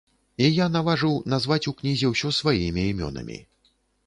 [0.43, 3.39] І я наважыў назваць у кнізе ўсё сваімі імёнамі.